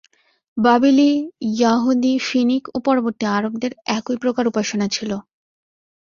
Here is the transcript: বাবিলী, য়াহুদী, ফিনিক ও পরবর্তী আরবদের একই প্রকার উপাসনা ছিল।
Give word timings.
বাবিলী, 0.57 1.11
য়াহুদী, 1.59 2.13
ফিনিক 2.27 2.63
ও 2.69 2.87
পরবর্তী 2.87 3.25
আরবদের 3.31 3.71
একই 3.97 4.15
প্রকার 4.23 4.43
উপাসনা 4.47 4.87
ছিল। 4.95 5.11